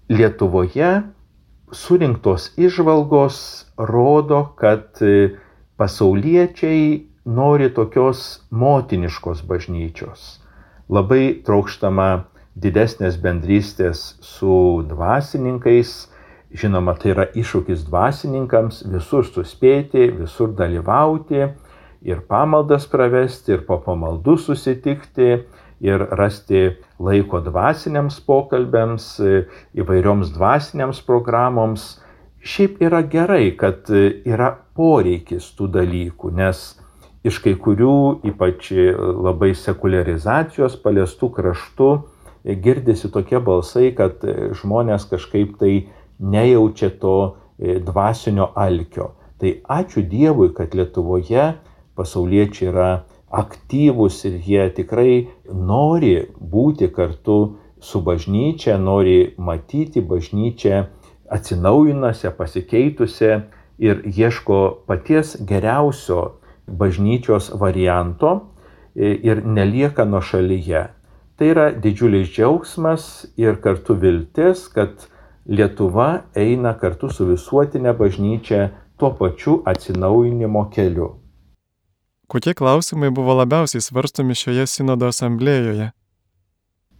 [0.09, 0.93] Lietuvoje
[1.71, 4.99] surinktos išvalgos rodo, kad
[5.79, 10.39] pasauliečiai nori tokios motiniškos bažnyčios.
[10.89, 12.09] Labai trokštama
[12.59, 16.09] didesnės bendrystės su dvasininkais.
[16.49, 21.43] Žinoma, tai yra iššūkis dvasininkams visur suspėti, visur dalyvauti
[22.01, 25.43] ir pamaldas pravesti, ir po pamaldų susitikti,
[25.79, 26.67] ir rasti
[26.99, 29.15] laiko dvasiniams pokalbėms,
[29.79, 31.93] įvairioms dvasiniams programoms
[32.39, 36.61] Šiaip yra gerai, kad e, yra poreikis tų dalykų, nes
[37.27, 41.89] iš kai kurių, ypač labai sekularizacijos paliestų kraštų,
[42.63, 44.23] girdisi tokie balsai, kad
[44.55, 45.73] žmonės kažkaip tai
[46.19, 47.17] nejaučia to
[47.59, 49.11] dvasinio alkio.
[49.39, 51.57] Tai ačiū Dievui, kad Lietuvoje
[51.99, 52.89] pasauliečiai yra
[53.31, 57.39] aktyvūs ir jie tikrai nori būti kartu
[57.79, 60.85] su bažnyčia, nori matyti bažnyčią
[61.29, 63.41] atsinaujinusią, pasikeitusią
[63.79, 68.33] ir ieško paties geriausio bažnyčios varianto
[68.95, 70.87] ir nelieka nuo šalyje.
[71.39, 73.05] Tai yra didžiulis džiaugsmas
[73.39, 75.07] ir kartu viltis, kad
[75.49, 78.67] Lietuva eina kartu su visuotinė bažnyčia
[78.99, 81.15] tuo pačiu atsinaujinimo keliu.
[82.29, 85.87] Kokie klausimai buvo labiausiai svarstomi šioje sinodo asamblėjoje?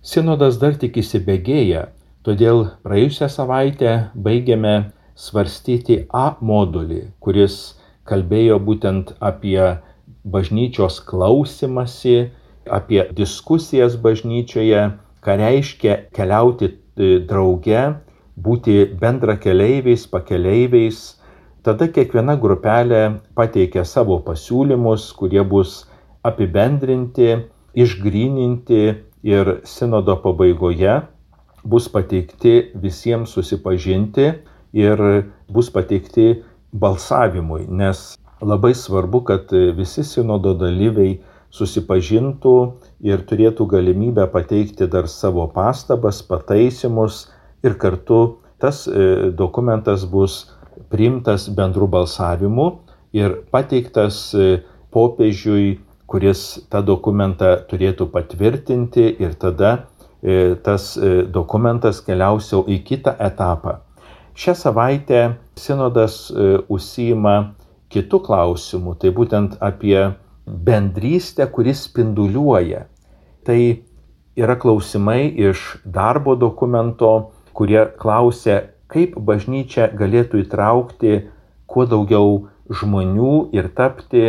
[0.02, 1.84] Sinodas dar tik įsibėgėja,
[2.26, 3.92] todėl praėjusią savaitę
[4.26, 4.74] baigėme
[5.14, 7.60] svarstyti A modulį, kuris
[8.10, 9.78] kalbėjo būtent apie
[10.26, 12.32] bažnyčios klausimasi,
[12.80, 14.82] apie diskusijas bažnyčioje,
[15.22, 17.86] ką reiškia keliauti e, drauge,
[18.34, 21.19] būti bendra keleiviais, pakeleiviais,
[21.70, 23.00] Tada kiekviena grupelė
[23.38, 25.84] pateikia savo pasiūlymus, kurie bus
[26.26, 27.44] apibendrinti,
[27.78, 28.80] išgryninti
[29.30, 30.96] ir sinodo pabaigoje
[31.62, 34.28] bus pateikti visiems susipažinti
[34.74, 35.06] ir
[35.46, 36.40] bus pateikti
[36.74, 41.20] balsavimui, nes labai svarbu, kad visi sinodo dalyviai
[41.54, 42.56] susipažintų
[43.14, 47.28] ir turėtų galimybę pateikti dar savo pastabas, pataisimus
[47.62, 50.48] ir kartu tas e, dokumentas bus
[50.90, 52.70] priimtas bendru balsavimu
[53.14, 54.60] ir pateiktas e,
[54.94, 59.72] popiežiui, kuris tą dokumentą turėtų patvirtinti ir tada
[60.22, 63.80] e, tas e, dokumentas keliausiau į kitą etapą.
[64.40, 65.22] Šią savaitę
[65.60, 66.30] sinodas
[66.72, 67.52] užsima
[67.92, 70.14] kitų klausimų, tai būtent apie
[70.48, 72.86] bendrystę, kuris spinduliuoja.
[73.44, 73.60] Tai
[74.40, 81.14] yra klausimai iš darbo dokumento, kurie klausia, kaip bažnyčia galėtų įtraukti
[81.70, 84.26] kuo daugiau žmonių ir tapti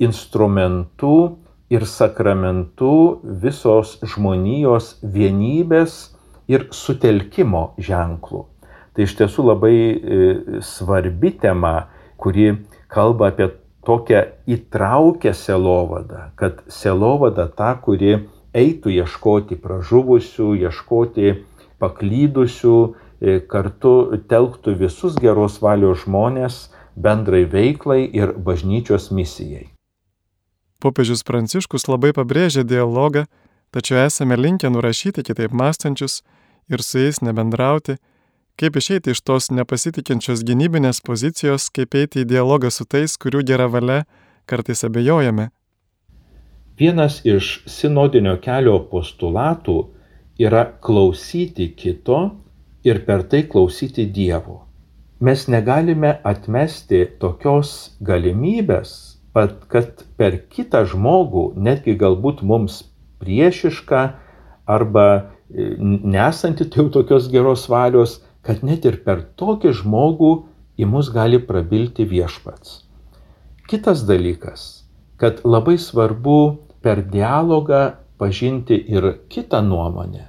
[0.00, 1.14] instrumentu
[1.70, 6.00] ir sakramentu visos žmonijos vienybės
[6.50, 8.46] ir sutelkimo ženklų.
[8.90, 9.96] Tai iš tiesų labai e,
[10.66, 12.56] svarbi tema, kuri
[12.90, 13.52] kalba apie
[13.86, 18.18] tokią įtraukę selovadą, kad selovada ta, kuri
[18.56, 21.36] eitų ieškoti pražuvusių, ieškoti
[21.80, 22.76] paklydusių,
[23.20, 23.94] kartu
[24.28, 29.68] telktų visus geros valios žmonės bendrai veiklai ir bažnyčios misijai.
[30.80, 33.26] Popiežius Pranciškus labai pabrėžia dialogą,
[33.70, 36.22] tačiau esame linkę nurašyti kitaip mąstančius
[36.72, 37.98] ir su jais nebendrauti,
[38.56, 43.68] kaip išeiti iš tos nepasitikinčios gynybinės pozicijos, kaip eiti į dialogą su tais, kurių gera
[43.68, 44.04] valia
[44.48, 45.50] kartais abejojame.
[46.80, 49.78] Vienas iš sinodinio kelio postulatų
[50.40, 52.20] yra klausyti kito
[52.84, 54.64] ir per tai klausyti Dievo.
[55.20, 58.92] Mes negalime atmesti tokios galimybės,
[59.34, 62.80] kad per kitą žmogų, netgi galbūt mums
[63.20, 64.00] priešišką
[64.70, 70.32] arba e, nesanti tai jau tokios geros valios, kad net ir per tokį žmogų
[70.80, 72.80] į mus gali prabilti viešpats.
[73.68, 74.86] Kitas dalykas,
[75.20, 76.38] kad labai svarbu
[76.80, 77.82] per dialogą
[78.18, 80.24] pažinti ir kitą nuomonę,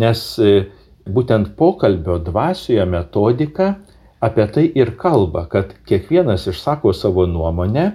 [0.00, 0.64] nes e,
[1.06, 3.74] būtent pokalbio dvasioje metodika
[4.20, 7.90] apie tai ir kalba, kad kiekvienas išsako savo nuomonę,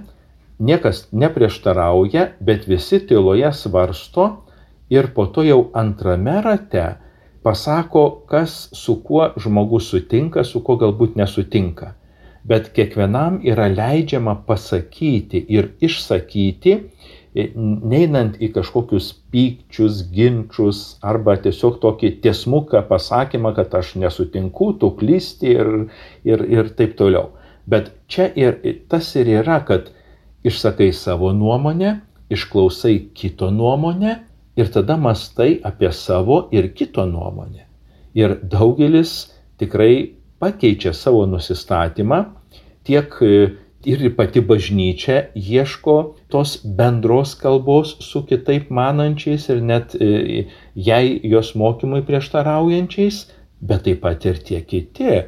[0.60, 4.30] niekas neprieštarauja, bet visi tyloje svarsto
[4.90, 6.86] ir po to jau antrame rate
[7.44, 11.94] pasako, kas su kuo žmogus sutinka, su kuo galbūt nesutinka.
[12.44, 16.76] Bet kiekvienam yra leidžiama pasakyti ir išsakyti,
[17.56, 25.54] neinant į kažkokius pykčius, ginčius arba tiesiog tokį tiesmuką pasakymą, kad aš nesutinku, tu klysti
[25.56, 25.72] ir,
[26.28, 27.32] ir, ir taip toliau.
[27.70, 28.58] Bet čia ir
[28.90, 29.92] tas ir yra, kad
[30.48, 32.00] išsakai savo nuomonę,
[32.34, 34.16] išklausai kito nuomonę
[34.58, 37.66] ir tada mastai apie savo ir kito nuomonę.
[38.18, 39.30] Ir daugelis
[39.62, 42.24] tikrai pakeičia savo nusistatymą
[42.88, 43.14] tiek
[43.86, 45.96] ir pati bažnyčia ieško
[46.28, 53.28] tos bendros kalbos su kitaip manančiais ir net e, jai jos mokymui prieštaraujančiais,
[53.62, 55.24] bet taip pat ir tie kiti e,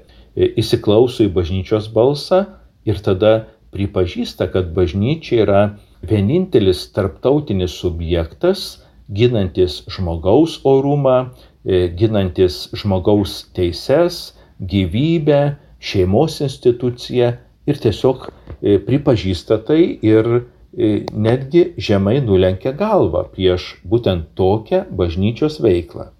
[0.59, 2.43] įsiklauso į bažnyčios balsą
[2.85, 5.61] ir tada pripažįsta, kad bažnyčia yra
[6.03, 11.31] vienintelis tarptautinis subjektas, ginantis žmogaus orumą,
[11.63, 17.31] e, ginantis žmogaus teises, gyvybę, šeimos instituciją
[17.65, 18.27] ir tiesiog
[18.61, 26.11] pripažįsta tai ir e, netgi žemai nulenkia galvą prieš būtent tokią bažnyčios veiklą.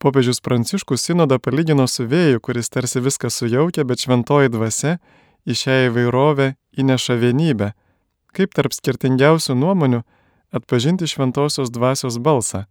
[0.00, 4.96] Popiežius Pranciškus sinodą palygino su vėju, kuris tarsi viską sujaukia, bet šventoji dvasia
[5.44, 7.72] į šią įvairovę įneša vienybę.
[8.32, 10.00] Kaip tarp skirtingiausių nuomonių
[10.56, 12.64] atpažinti šventosios dvasios balsą?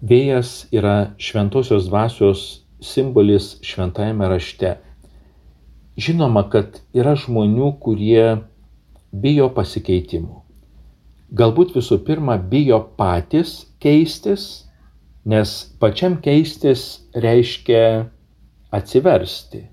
[0.00, 4.78] Vėjas yra šventosios dvasios simbolis šventajame rašte.
[5.98, 8.38] Žinoma, kad yra žmonių, kurie
[9.10, 10.36] bijo pasikeitimų.
[11.34, 14.44] Galbūt visų pirma bijo patys keistis,
[15.26, 15.50] nes
[15.82, 18.06] pačiam keistis reiškia
[18.70, 19.64] atsiversti,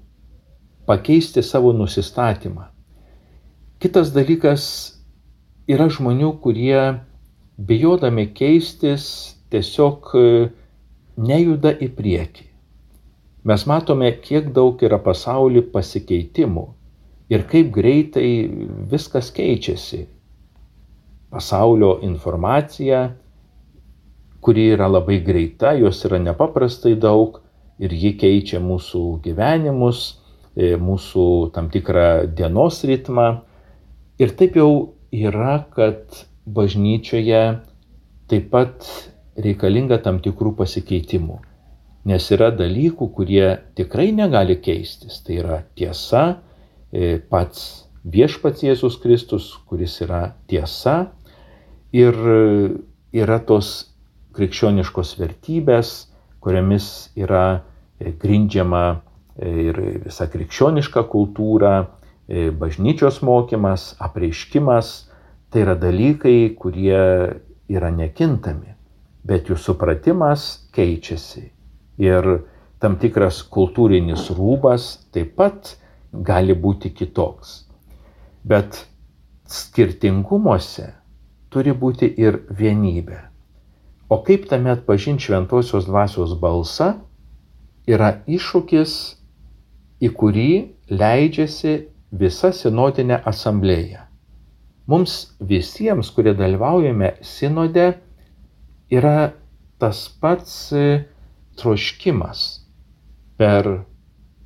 [0.89, 2.65] pakeisti savo nusistatymą.
[3.77, 4.67] Kitas dalykas
[5.69, 6.81] yra žmonių, kurie
[7.57, 10.13] bijodami keistis tiesiog
[11.17, 12.46] nejuda į priekį.
[13.47, 16.65] Mes matome, kiek daug yra pasaulį pasikeitimų
[17.31, 18.31] ir kaip greitai
[18.91, 20.01] viskas keičiasi.
[21.31, 23.05] Pasaulio informacija,
[24.43, 27.39] kuri yra labai greita, jos yra nepaprastai daug
[27.79, 30.03] ir ji keičia mūsų gyvenimus,
[30.59, 33.29] e, mūsų tam tikrą dienos ritmą.
[34.19, 34.71] Ir taip jau
[35.15, 37.43] yra, kad bažnyčioje
[38.27, 38.95] taip pat
[39.39, 41.46] reikalinga tam tikrų pasikeitimų.
[42.07, 45.19] Nes yra dalykų, kurie tikrai negali keistis.
[45.25, 46.39] Tai yra tiesa,
[46.91, 51.11] e, pats viešpats Jėzus Kristus, kuris yra tiesa.
[51.95, 52.15] Ir
[53.15, 53.73] yra tos
[54.37, 55.93] krikščioniškos vertybės,
[56.43, 57.45] kuriamis yra
[57.99, 61.75] e, grindžiama e, ir visa krikščioniška kultūra,
[62.27, 64.87] E, bažnyčios mokymas, apreiškimas,
[65.49, 66.99] tai yra dalykai, kurie
[67.71, 68.73] yra nekintami,
[69.23, 71.45] bet jų supratimas keičiasi.
[71.97, 72.27] Ir
[72.81, 75.73] tam tikras kultūrinis rūbas taip pat
[76.13, 77.63] gali būti kitoks.
[78.47, 78.83] Bet
[79.47, 80.91] skirtingumuose
[81.49, 83.19] turi būti ir vienybė.
[84.09, 86.93] O kaip tame atpažinti šventosios dvasios balsą,
[87.87, 88.93] yra iššūkis,
[90.03, 90.51] į kurį
[90.93, 91.73] leidžiasi
[92.11, 94.05] visa sinodinė asamblėja.
[94.87, 97.89] Mums visiems, kurie dalyvaujame sinode,
[98.87, 99.33] yra
[99.81, 100.53] tas pats
[101.59, 102.43] troškimas
[103.37, 103.69] per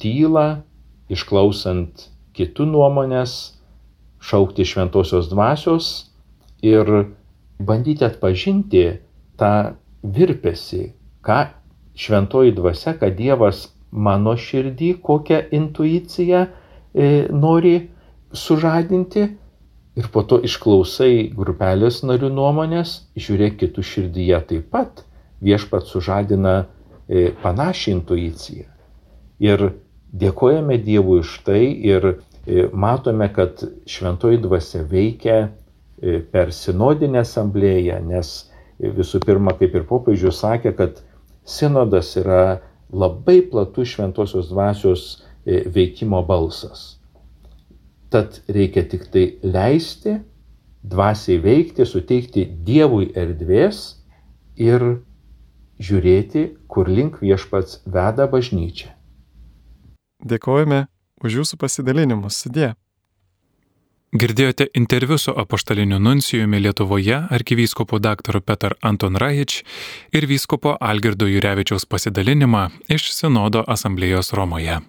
[0.02, 0.62] tylą,
[1.12, 2.08] išklausant
[2.38, 3.36] kitų nuomonės,
[4.22, 5.92] šaukti šventosios dvasios
[6.64, 6.88] ir
[7.60, 8.86] bandyti atpažinti
[9.40, 9.54] tą
[10.02, 10.92] virpesį,
[11.26, 11.44] ką
[11.98, 16.46] šventoji dvasia, kad Dievas mano širdį, kokią intuiciją
[16.94, 17.90] E, nori
[18.34, 19.28] sužadinti.
[19.96, 25.02] Ir po to išklausai grupelės narių nuomonės, žiūrėk kitų širdyje taip pat
[25.44, 26.54] viešpat sužadina
[27.44, 28.68] panašią intuiciją.
[29.44, 29.66] Ir
[30.24, 35.40] dėkojame Dievui už tai ir e, matome, kad šventoji dvasia veikia
[36.34, 38.30] per sinodinę asamblėją, nes
[38.82, 41.04] visų pirma, kaip ir popiežius sakė, kad
[41.46, 45.04] sinodas yra labai platus šventosios dvasios
[45.46, 47.00] E, veikimo balsas.
[48.14, 50.20] Tad reikia tik tai leisti,
[50.86, 53.80] dvasiai veikti, suteikti Dievui erdvės
[54.62, 55.02] ir
[55.82, 58.94] žiūrėti, kur link viešpats veda bažnyčią.
[60.22, 60.86] Dėkojame
[61.26, 62.76] už jūsų pasidalinimus, sudė.
[64.12, 68.42] Girdėjote interviu su apaštaliniu nuncijumi Lietuvoje arkivyskupu dr.
[68.44, 69.62] Petar Anton Rajič
[70.12, 74.82] ir vyskupo Algirdo Jurevičiaus pasidalinimą iš Sinodo asamblėjos Romoje.